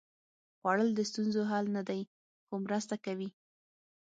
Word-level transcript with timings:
خوړل 0.57 0.89
د 0.95 0.99
ستونزو 1.09 1.41
حل 1.51 1.65
نه 1.77 1.81
دی، 1.89 2.01
خو 2.45 2.53
مرسته 2.65 2.95
کوي 3.05 3.29